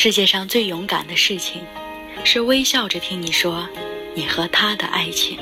[0.00, 1.60] 世界上最勇敢的事情，
[2.24, 3.68] 是微笑着听你说
[4.14, 5.36] 你和他的爱情。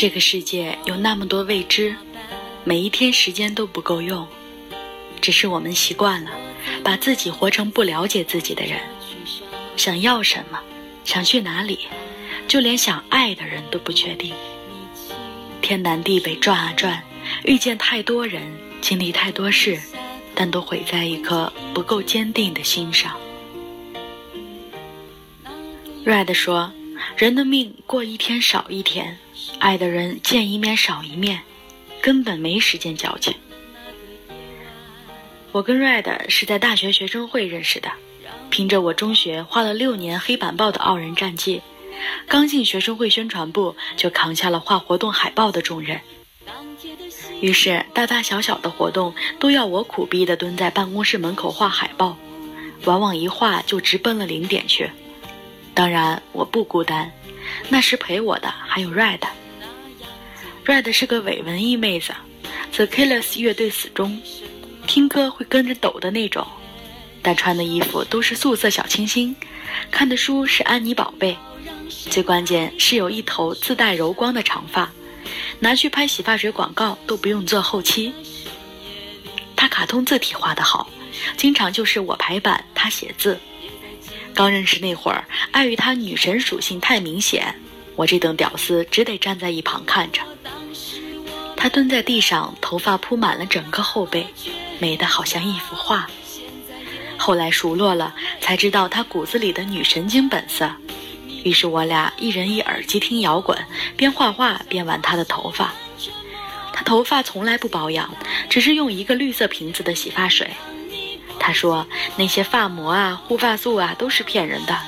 [0.00, 1.92] 这个世界有那么多未知，
[2.62, 4.24] 每一天时间都不够用，
[5.20, 6.30] 只是我们习惯了
[6.84, 8.78] 把自己活成不了解自己的人。
[9.76, 10.60] 想要什么，
[11.04, 11.80] 想去哪里，
[12.46, 14.32] 就连想爱的人都不确定。
[15.60, 17.02] 天南地北转啊转，
[17.42, 18.40] 遇见太多人，
[18.80, 19.80] 经历太多事，
[20.32, 23.16] 但都毁在一颗不够坚定的心上。
[26.04, 26.72] Red 说
[27.18, 29.18] ：“人的命过一天少一天，
[29.58, 31.40] 爱的人见一面少一面，
[32.00, 33.34] 根本没时间矫情。”
[35.50, 37.90] 我跟 Red 是在大学学生会认识的，
[38.50, 41.60] 凭着我中学画了六年黑板报的傲人战绩，
[42.28, 46.00] 刚进学生会宣传部就扛下了画活动海报的重任。
[47.40, 52.16] 于是大大小小的活动都要我苦逼地蹲在办公室门口画海报，
[52.84, 54.88] 往往一画就直奔了零点去。
[55.74, 57.10] 当然我不孤单，
[57.68, 59.20] 那时陪我的还有 Red。
[60.64, 62.12] Red 是个伪文艺妹子
[62.72, 64.20] ，The Killers 乐队死忠，
[64.86, 66.46] 听歌会跟着抖的那种，
[67.22, 69.34] 但穿的衣服都是素色小清新，
[69.90, 71.36] 看的书是安妮宝贝，
[72.10, 74.90] 最关键是有一头自带柔光的长发，
[75.58, 78.12] 拿去拍洗发水广告都不用做后期。
[79.56, 80.90] 她卡通字体画得好，
[81.36, 83.38] 经常就是我排版，她写字。
[84.38, 87.52] 刚认识那会儿，碍于她女神属性太明显，
[87.96, 90.22] 我这等屌丝只得站在一旁看着。
[91.56, 94.24] 她蹲在地上，头发铺满了整个后背，
[94.78, 96.08] 美得好像一幅画。
[97.16, 100.70] 后来熟络了，才知道她骨子里的女神经本色。
[101.42, 103.58] 于是我俩一人一耳机听摇滚，
[103.96, 105.74] 边画画边玩她的头发。
[106.72, 108.08] 她头发从来不保养，
[108.48, 110.48] 只是用一个绿色瓶子的洗发水。
[111.38, 114.78] 她说那些发膜啊、护发素啊都是骗人的，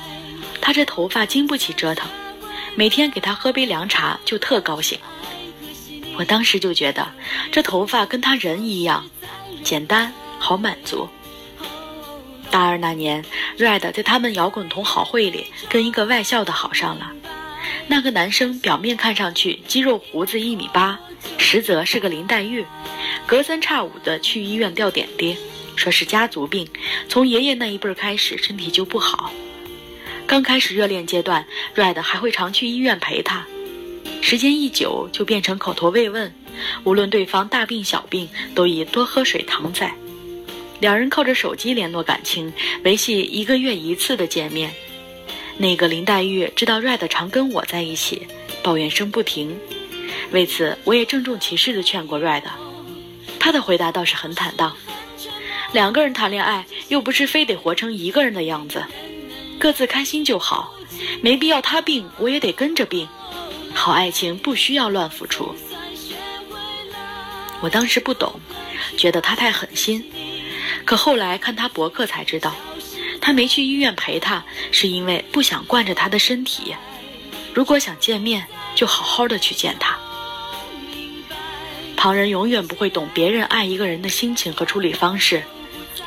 [0.60, 2.08] 她这头发经不起折腾。
[2.74, 4.98] 每天给她喝杯凉茶就特高兴。
[6.16, 7.06] 我当时就觉得
[7.50, 9.08] 这头发跟她人一样，
[9.62, 11.08] 简单好满足。
[12.50, 13.24] 大二那年
[13.58, 17.12] ，Red 在他们摇滚同好会里跟一个外校的好上了。
[17.86, 20.98] 那个男生表面看上去肌肉胡子一米八，
[21.38, 22.64] 实则是个林黛玉，
[23.26, 25.36] 隔三差五的去医院吊点滴，
[25.80, 26.68] 说是家族病，
[27.08, 29.32] 从爷爷那一辈儿开始身体就不好。
[30.26, 33.46] 刚开始热恋阶段，Red 还会常去医院陪他，
[34.20, 36.32] 时间一久就变成口头慰问，
[36.84, 39.90] 无论对方大病小病，都以多喝水搪塞。
[40.80, 42.52] 两人靠着手机联络感情，
[42.84, 44.70] 维系一个月一次的见面。
[45.56, 48.26] 那个林黛玉知道 Red 常跟我在一起，
[48.62, 49.58] 抱怨声不停。
[50.30, 52.42] 为此，我也郑重其事地劝过 Red，
[53.38, 54.76] 他的回答倒是很坦荡：
[55.72, 58.84] 两个人谈恋爱，又不是非得活成一个人的样子，
[59.58, 60.74] 各自开心就好，
[61.22, 63.08] 没必要他病我也得跟着病。
[63.72, 65.54] 好爱情不需要乱付出。
[67.60, 68.40] 我当时不懂，
[68.96, 70.04] 觉得他太狠心。
[70.84, 72.52] 可后来看他博客才知道，
[73.20, 76.74] 他没去医院陪他，是因为不想惯着他的身体。
[77.54, 78.44] 如果想见面，
[78.74, 79.96] 就好好的去见他。
[81.96, 85.44] 旁人永远不会懂别人爱一个人的心情和处理方式，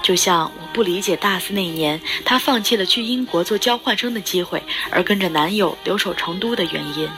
[0.02, 7.10] 就像我不理解大四那年她放弃了去英国做交换生的机会，而跟着男友留守成都的原因，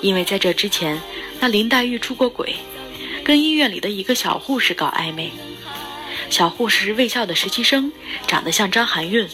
[0.00, 1.00] 因为在这之前，
[1.38, 2.56] 那林黛玉出过轨，
[3.24, 5.30] 跟医院里的一个小护士搞暧昧。
[6.28, 7.92] 小护士是卫校的实习生，
[8.26, 9.28] 长得像张含韵，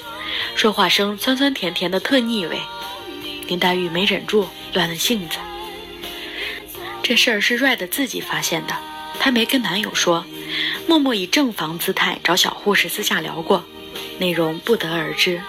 [0.55, 2.59] 说话声酸酸甜甜的，特腻味。
[3.47, 5.39] 林黛玉没忍住，乱了性子。
[7.03, 8.77] 这事儿是 Red 自己发现的，
[9.21, 10.25] 她没跟男友说，
[10.87, 13.65] 默默以正房姿态找小护士私下聊过，
[14.19, 15.43] 内容不得而知。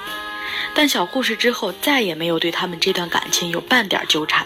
[0.73, 4.45] 但小护士之后再也没有对他们这段感情有半点纠缠。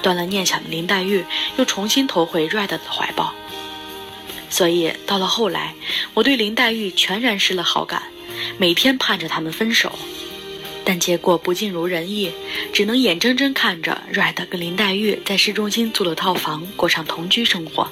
[0.00, 1.24] 断了念想的林黛玉
[1.56, 3.34] 又重新投回 Red 的怀抱。
[4.48, 5.74] 所以到了后来，
[6.14, 8.02] 我对林黛玉全然失了好感，
[8.56, 9.98] 每天盼着他们分手，
[10.84, 12.32] 但结果不尽如人意，
[12.72, 17.90] 只能眼睁睁看着 Red 跟林黛玉在市中心租了套房，过上同居生活。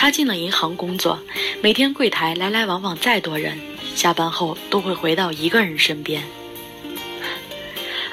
[0.00, 1.18] 他进了银行工作，
[1.60, 3.58] 每天柜台来来往往再多人，
[3.96, 6.22] 下班后都会回到一个人身边。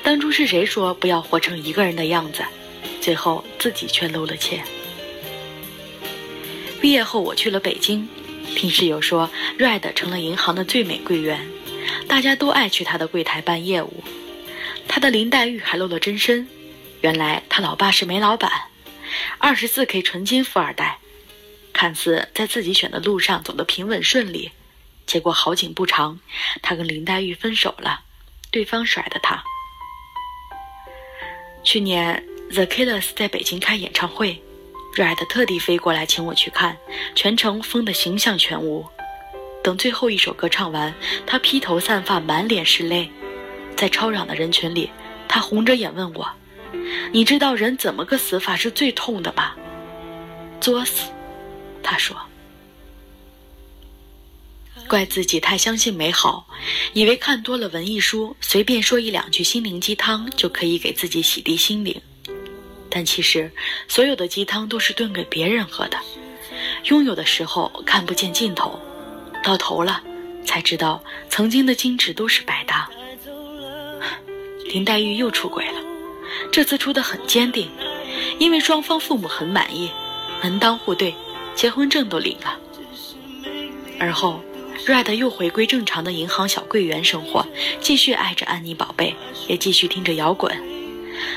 [0.02, 2.44] 当初是谁说不要活成一个人的样子？
[3.00, 4.60] 最后自己却露了怯。
[6.82, 8.10] 毕业后我去了北京，
[8.56, 9.30] 听室友说
[9.60, 11.48] ，Red 成了银行的最美柜员，
[12.08, 14.04] 大家都爱去他的柜台办业务。
[14.88, 16.48] 他的林黛玉还露了真身，
[17.02, 18.52] 原来他老爸是煤老板，
[19.38, 20.98] 二十四 K 纯金富二代，
[21.75, 24.51] 看似在自己选的路上走得平稳顺利，
[25.06, 26.18] 结果好景不长，
[26.62, 28.00] 他跟林黛玉分手了，
[28.50, 29.44] 对方甩的他。
[31.63, 32.25] 去年。
[32.48, 34.39] The Killers 在北京开演唱会
[34.95, 36.77] ，Red 特地飞过来请我去看，
[37.16, 38.86] 全程疯得形象全无。
[39.63, 40.94] 等最后一首歌唱完，
[41.25, 43.10] 他披头散发，满脸是泪，
[43.75, 44.92] 在吵嚷的人群里，
[45.27, 46.30] 他红着眼问我
[47.12, 49.56] ：“你知道人怎么个死法是最痛的吗？”
[50.62, 51.10] 作死，
[51.86, 52.18] 他说。
[54.88, 56.48] 怪自己太相信美好，
[56.94, 62.00] 以为看多了文艺书，随便说一两句心灵鸡汤就可以给自己洗涤心灵。
[62.90, 63.52] 但其实，
[63.88, 65.98] 所有的鸡汤都是炖给别人喝的。
[66.86, 68.80] 拥有的时候看不见尽头，
[69.44, 70.04] 到头了
[70.46, 72.90] 才知道曾经的矜持都是白搭。
[74.68, 75.82] 林黛玉又出轨了，
[76.52, 77.72] 这次出的很坚定，
[78.40, 79.90] 因为双方父母很满意，
[80.44, 81.16] 门当户对，
[81.56, 82.60] 结婚证都领了。
[84.00, 84.42] 而后
[84.86, 87.46] ，Red 又回归正常的银行小柜员生活，
[87.80, 89.16] 继续爱着安妮宝贝，
[89.48, 90.54] 也继续听着摇滚。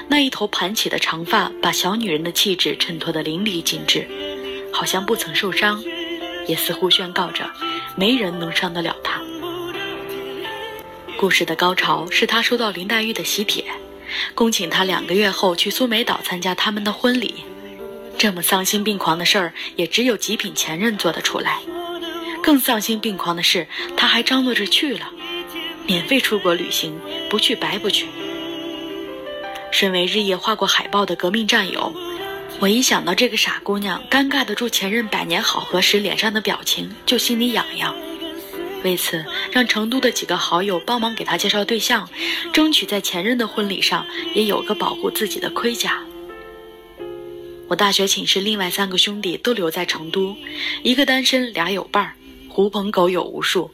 [0.09, 4.09] 那一头盘起的长发，把小女人的气质衬托得淋漓尽致，
[4.73, 5.83] 好像不曾受伤，
[6.49, 7.49] 也似乎宣告着
[7.97, 9.21] 没人能伤得了她。
[11.17, 13.65] 故事的高潮是他收到林黛玉的喜帖，
[14.35, 17.35] 恭请他两个月后去苏梅岛参加他们的婚礼。
[18.19, 21.61] 这么丧心病狂的事儿，也只有极品前任做得出来。
[22.43, 25.09] 更丧心病狂的是，他还张罗着去了，
[25.87, 26.99] 免费出国旅行，
[27.31, 28.07] 不去白不去。
[29.71, 31.95] 身为日夜画过海报的革命战友，
[32.59, 37.95] 我一想到这个傻姑娘尴尬的住前任百年好合时脸上的表情，就心里痒痒。
[38.83, 42.09] 为此，让成都的几个好友帮忙给她介绍对象，
[42.53, 44.05] 争取在前任的婚礼上
[44.35, 46.03] 也有个保护自己的盔甲。
[47.69, 50.35] 我大学寝室另外三个兄弟都留在成都，
[50.83, 52.15] 一个单身，俩有伴儿，
[52.49, 53.71] 狐朋狗友无数。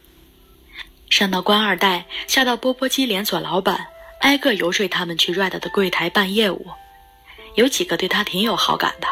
[1.09, 3.87] 上到官二代，下到钵钵鸡连锁老板。
[4.21, 6.67] 挨个游说他们去 Red 的柜台办业务，
[7.57, 9.07] 有几个对他挺有好感的，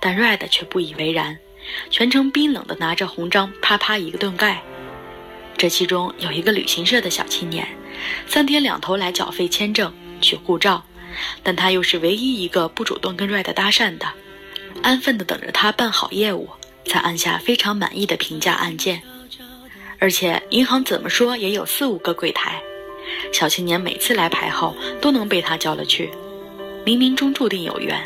[0.00, 1.38] 但 Red 却不以为然，
[1.88, 4.60] 全程冰冷的拿着红章啪啪一个顿盖。
[5.56, 7.66] 这其中有一个旅行社的小青年，
[8.26, 10.84] 三天两头来缴费、签证、取护照，
[11.44, 14.12] 但他又是唯一一个不主动跟 Red 搭讪的，
[14.82, 16.48] 安分地等着他办好业务，
[16.84, 19.02] 才按下非常满意的评价按键。
[19.98, 22.60] 而且银行怎么说也有四五个柜台。
[23.32, 26.10] 小青年每次来排号都能被他叫了去，
[26.84, 28.02] 冥冥中注定有缘。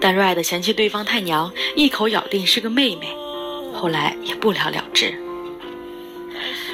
[0.00, 3.14] 但 Red 嫌弃对方太娘，一口咬定是个妹妹，
[3.74, 5.14] 后来也不了了之。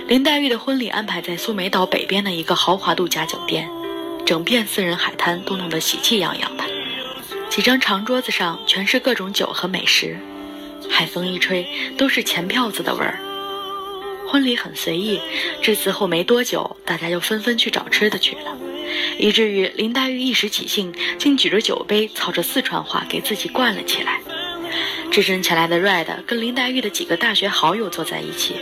[0.08, 3.68] 林黛玉的婚礼安排在苏梅岛北边的一个豪华度假酒店，
[4.24, 6.61] 整片私人海滩都弄得喜气洋洋的，
[7.52, 10.16] 几张长桌子上全是各种酒和美食，
[10.88, 11.68] 海风一吹
[11.98, 13.20] 都是钱票子的味儿。
[14.26, 15.20] 婚礼很随意，
[15.60, 18.56] 至此后没多久，大家又纷纷去找吃的去了，
[19.18, 24.22] 以至于林黛玉一时起兴，竟举着酒杯，操着四川话给自己灌了起来。
[25.10, 28.56] 只身前来的 Red 跟林黛玉的几个大学好友坐在一起，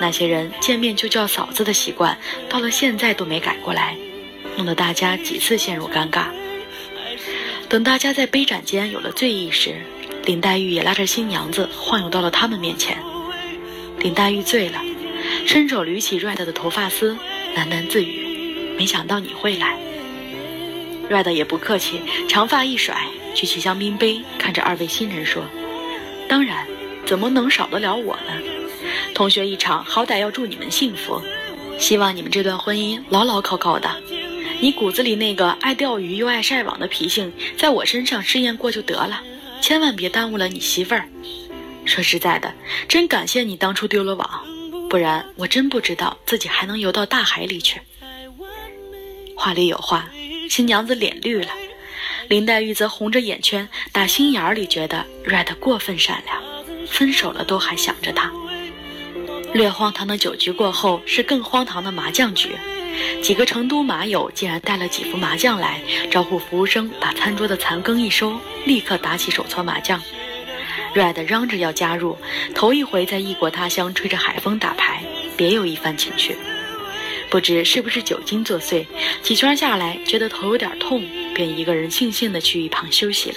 [0.00, 3.96] 那些人见面就叫嫂子的习惯，到了现在都没改过来，
[4.56, 6.24] 弄得大家几次陷入尴尬。
[7.68, 9.76] 等大家在杯盏间有了醉意时，
[10.24, 12.98] 林黛玉也拉着新娘子晃悠到了他们面前。
[13.98, 14.80] 林黛玉醉了，
[15.46, 17.14] 伸手捋起 Red 的头发丝，
[17.54, 19.78] 喃喃自语：“没想到你会来。
[21.10, 25.42] ”Red 也不客气，长发一甩，举起香槟杯，看着二位新人说
[26.26, 26.66] ：“当然，
[27.04, 28.32] 怎么能少得了我呢？
[29.14, 31.20] 同学一场，好歹要祝你们幸福，
[31.78, 33.90] 希望你们这段婚姻牢牢靠靠的。
[34.60, 39.22] 你骨子里那个爱钓鱼又爱晒网的脾性，在我身上试验过就得了，
[39.60, 41.08] 千万别耽误了你媳妇儿。”
[41.86, 42.52] 说实在的，
[42.88, 44.28] 真感谢你当初丢了网，
[44.90, 47.80] 不然我真不知道自己还能游到大海里去。
[49.36, 50.08] 话里有话，
[50.50, 51.50] 新娘子脸绿了，
[52.28, 56.42] 林黛玉则红着眼圈，打心眼里觉得 Red 过分善良，
[56.88, 58.32] 分手了都还想着他。
[59.54, 62.50] 略荒唐的酒局过后，是更荒唐的麻将局，
[63.22, 70.00] 几个成都麻友竟然带了几副麻将来，招呼服务生把餐桌的残羹一收，立刻打起手搓麻将。
[70.94, 72.16] Red 嚷着要加入，
[72.54, 75.02] 头一回在异国他乡吹着海风打牌，
[75.36, 76.36] 别有一番情趣。
[77.30, 78.86] 不知是不是酒精作祟，
[79.22, 83.36] 几圈下来觉得头有点痛，便一个人悻悻地去一旁休息了。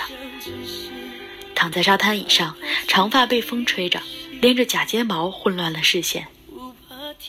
[1.53, 2.56] 躺在沙滩椅上，
[2.88, 4.01] 长发被风吹着，
[4.39, 6.25] 连着假睫毛混乱了视线。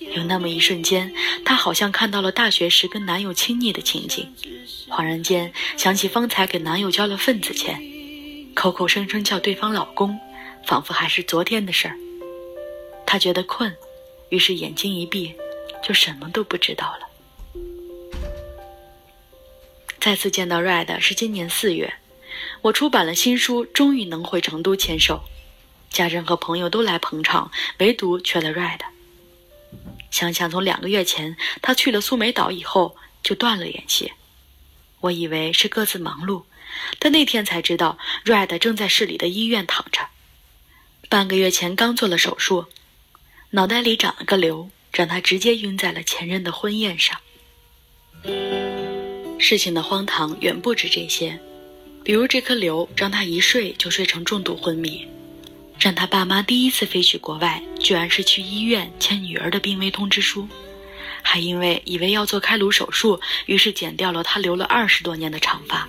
[0.01, 1.13] 有那么一瞬间，
[1.45, 4.33] 她好像看到了大学时跟男友亲昵的情景，
[4.89, 7.81] 恍然间想起方才给男友交了份子钱，
[8.55, 10.19] 口口声声叫对方老公，
[10.67, 11.97] 仿佛还是昨天的事儿。
[13.07, 13.75] 她觉得困，
[14.31, 15.35] 于是眼睛一闭，
[15.83, 17.09] 就什么都不知道了。
[20.01, 21.95] 再次见到 Red 是今年四月，
[22.63, 25.23] 我出版了新书，终于能回成都签售，
[25.91, 28.81] 家人和朋友都来捧场，唯独缺了 Red。
[30.13, 34.13] 想想从两个月前他去了苏梅岛以后就断了联系，
[35.01, 36.45] 我以为是各自忙碌，
[37.01, 40.07] 但那天才知道，Red 正在市里的医院躺着，
[41.09, 42.67] 半个月前刚做了手术，
[43.51, 47.19] 脑袋里长了个瘤，让他直接晕在了前任的婚宴上。
[49.39, 51.41] 事情的荒唐远不止这些，
[52.05, 55.09] 比如这颗瘤让他一睡就睡成重度昏迷。
[55.83, 60.47] 让他爸妈第一次飞去国外，居然是去医院签女儿的病危通知书，
[61.23, 65.89] 还因为以为要做开颅手术，于是剪掉了他留了二十多年的长发。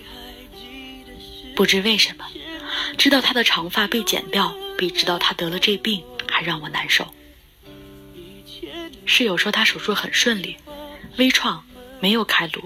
[1.56, 2.26] 不知为什么，
[2.98, 7.08] 知道他的长发被剪掉，比知道他得了这病还让我难受。
[9.06, 10.58] 室友说他手术很顺利，
[11.18, 11.64] 微创，
[12.00, 12.64] 没有开颅，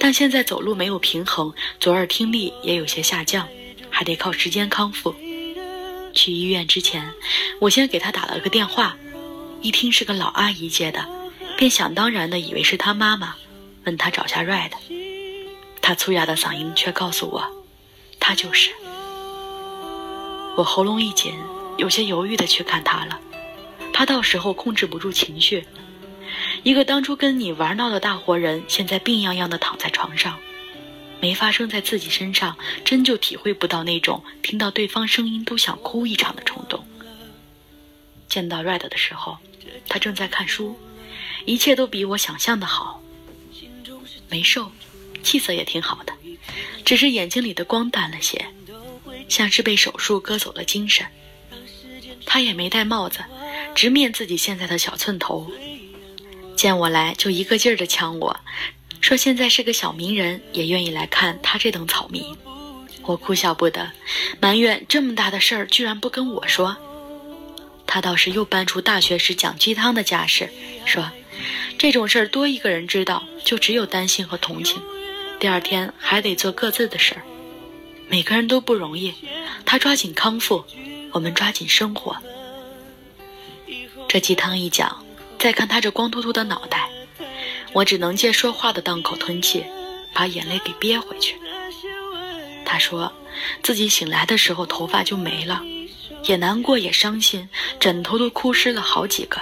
[0.00, 3.48] 但现在走路没有平衡，左耳听力也有些下降，
[3.88, 5.14] 还得靠时间康复。
[6.14, 7.12] 去医院之前，
[7.60, 8.96] 我先给他打了个电话，
[9.60, 11.04] 一听是个老阿姨接的，
[11.56, 13.34] 便想当然的以为是他妈妈，
[13.84, 14.70] 问他找下 Red。
[15.82, 17.44] 他粗哑的嗓音却告诉我，
[18.18, 18.70] 他就是。
[20.56, 21.34] 我喉咙一紧，
[21.76, 23.20] 有些犹豫的去看他了，
[23.92, 25.66] 怕到时候控制不住情绪。
[26.62, 30.38] 一个当初跟你玩闹的大活人，现在病殃殃的躺在床上。
[31.24, 36.86] 没发生在自己身上，真就体会不到那种听到对方声音都想哭一场的冲动。
[38.28, 39.38] 见到 Red 的时候，
[39.88, 40.78] 他正在看书，
[41.46, 43.02] 一切都比我想象的好。
[44.28, 44.70] 没瘦，
[45.22, 46.12] 气色也挺好的，
[46.84, 48.46] 只是眼睛里的光淡了些，
[49.26, 51.06] 像是被手术割走了精神。
[52.26, 53.20] 他也没戴帽子，
[53.74, 55.50] 直面自己现在的小寸头，
[56.54, 58.38] 见我来就一个劲儿的呛我。
[59.04, 62.24] 说现在是个小名人，也愿意来看他这等草民，
[63.02, 63.92] 我哭笑不得，
[64.40, 66.74] 埋怨这么大的事儿居然不跟我说。
[67.86, 70.48] 他倒是又搬出大学时讲鸡汤的架势，
[70.86, 71.06] 说
[71.76, 74.80] 这种事儿多一个人知道，就只有担心和同情，
[75.38, 77.20] 第二天还得做各自的事儿。
[78.08, 79.12] 每个人都不容易，
[79.66, 80.64] 他抓紧康复，
[81.12, 82.16] 我们抓紧生活。
[84.08, 85.04] 这鸡汤一讲，
[85.38, 86.88] 再看他这光秃秃的脑袋。
[87.74, 89.64] 我只能借说话的档口吞气，
[90.14, 91.36] 把眼泪给憋回去。
[92.64, 93.12] 他说，
[93.62, 95.60] 自己醒来的时候头发就没了，
[96.24, 97.48] 也难过也伤心，
[97.80, 99.40] 枕头都哭湿了好几个。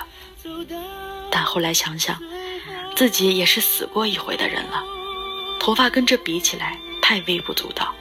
[1.30, 2.20] 但后来想想，
[2.96, 4.82] 自己也是死过一回的人了，
[5.60, 7.94] 头发跟这比起来太微不足道。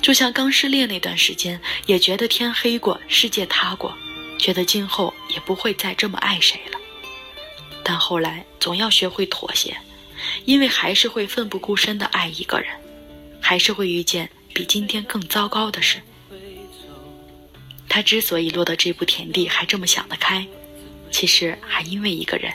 [0.00, 3.92] 就像刚失恋那段时间，也觉得天黑过，世界塌过，
[4.38, 6.78] 觉得今后也不会再这么爱谁了。
[7.84, 9.76] 但后来总要学会妥协，
[10.44, 12.68] 因为还是会奋不顾身的爱一个人，
[13.40, 16.00] 还是会遇见比今天更糟糕的事。
[17.88, 20.46] 他之所以落到这步田地还这么想得开，
[21.10, 22.52] 其实还因为一个人，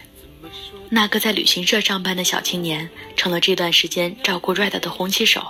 [0.90, 5.46] 那个在旅行社上班的小青年，成了这段时间照顾 Red 的红旗手。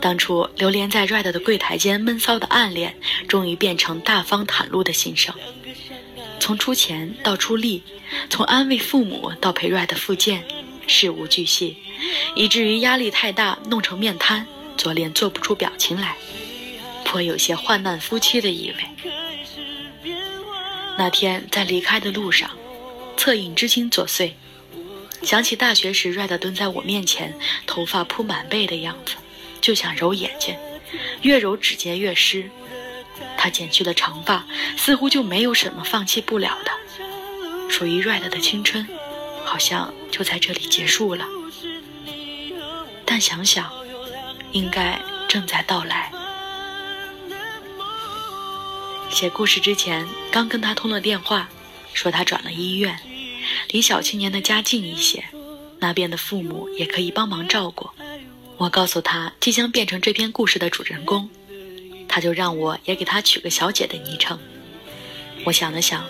[0.00, 5.34] 当初流连在 Red 的柜台间闷骚的暗恋，终于变成大方袒露的心声。
[6.40, 7.82] 从出钱到出力，
[8.30, 10.42] 从安慰父母到陪 Red 复健，
[10.86, 11.76] 事无巨细，
[12.34, 16.16] 以至于压力太大，弄成面瘫，左脸做不出表情来，
[17.04, 20.10] 颇有些患难夫妻的意味。
[20.98, 22.50] 那天在离开的路上，
[23.16, 24.32] 恻隐之心作祟，
[25.22, 29.14] 想起大学时 Red 蹲在我面前，头发铺满背的样子，
[29.60, 30.56] 就想揉眼睛，
[31.22, 32.50] 越揉指尖越湿。
[33.36, 34.44] 他剪去了长发，
[34.76, 36.70] 似乎就没有什么放弃不了的。
[37.68, 38.86] 属于 Red 的青春，
[39.44, 41.26] 好像就在这里结束了。
[43.04, 43.70] 但想想，
[44.52, 46.12] 应该正在到来。
[49.10, 51.48] 写故事之前，刚跟他通了电话，
[51.94, 52.98] 说他转了医院，
[53.70, 55.24] 离小青年的家近一些，
[55.78, 57.90] 那边的父母也可以帮忙照顾。
[58.56, 61.28] 我告诉他，即将变成这篇故事的主人公。
[62.12, 64.36] 他就让我也给他取个小姐的昵称，
[65.44, 66.04] 我想了想，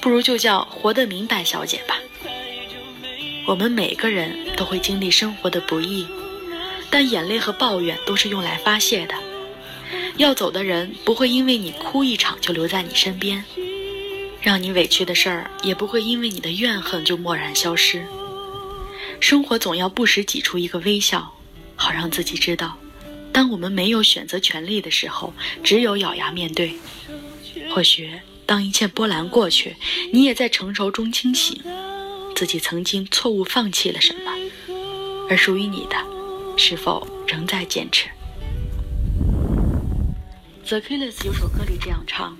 [0.00, 1.96] 不如就叫活得明白小姐吧。
[3.46, 6.04] 我们每个人都会经历生活的不易，
[6.90, 9.14] 但眼泪和抱怨都是用来发泄的。
[10.16, 13.44] 要走的人不会因为你哭一场就留在你身边，
[14.42, 18.04] 让你委屈的事儿也不会因为你的怨恨就漠然消失。
[19.20, 21.32] 生活总要不时挤出一个微笑，
[21.76, 22.76] 好让自己知道，
[23.36, 26.74] 当我们没有选择权利的时候，只有咬牙面对。
[27.70, 28.10] 或许
[28.46, 29.76] 当一切波澜过去，
[30.10, 31.62] 你也在成熟中清醒。
[32.34, 34.32] 自己曾经错误放弃了什么，
[35.28, 35.96] 而属于你的，
[36.56, 38.08] 是否仍在坚持
[40.66, 42.38] ？The Killers 有首歌里这样唱：“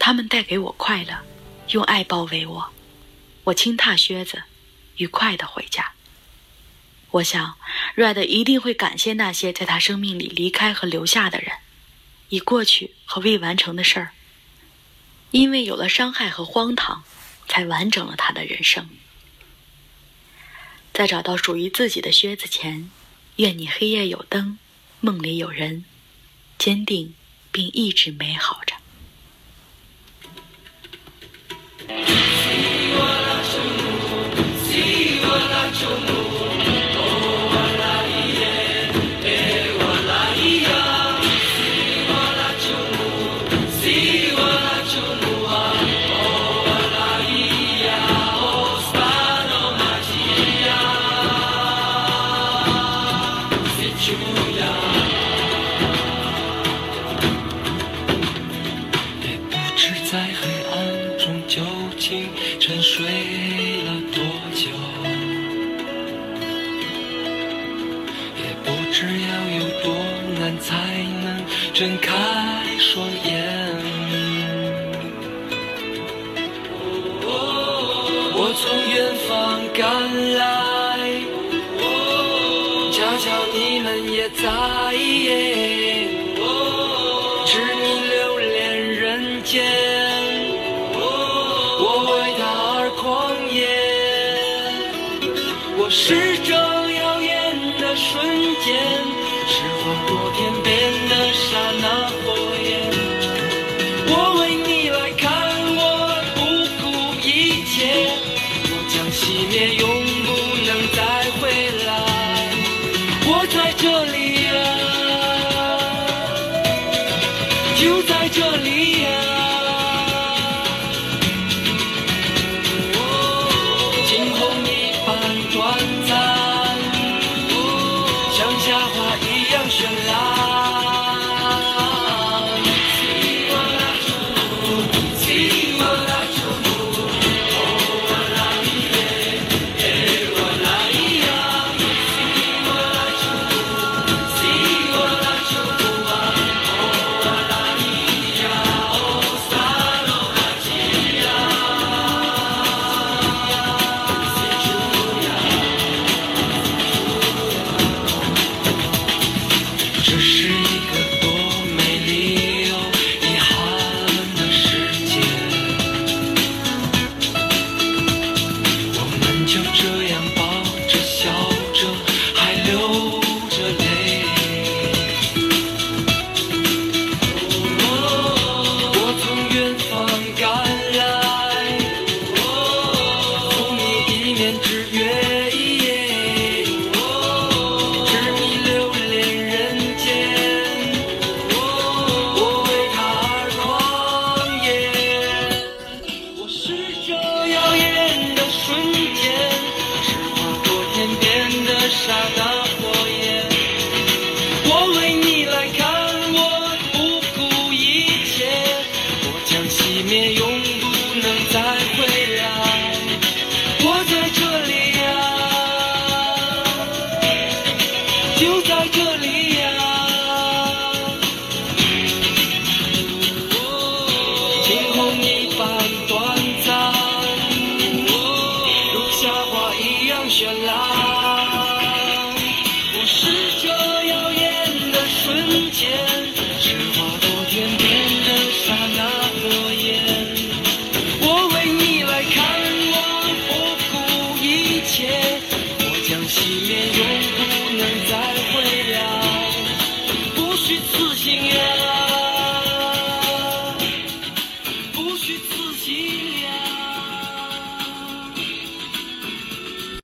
[0.00, 1.16] 他们带给我快乐，
[1.68, 2.66] 用爱包围我，
[3.44, 4.42] 我轻踏靴子，
[4.96, 5.92] 愉快的回家。”
[7.14, 7.56] 我想
[7.94, 11.52] ，Red 一定会感谢那些在他生命里离开和留下的人，
[12.28, 14.10] 已过去和未完成的事儿，
[15.30, 17.04] 因为有了伤害和荒唐，
[17.46, 18.88] 才完整了他的人生。
[20.92, 22.90] 在找到属于自己的靴子前，
[23.36, 24.58] 愿你黑夜有灯，
[24.98, 25.84] 梦里有人，
[26.58, 27.14] 坚定
[27.52, 28.74] 并一直美好着。